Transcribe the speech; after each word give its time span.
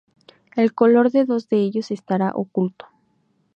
El 0.55 0.73
color 0.73 1.11
de 1.11 1.25
dos 1.25 1.47
de 1.47 1.57
ellos 1.57 1.91
estará 1.91 2.31
oculto. 2.33 2.87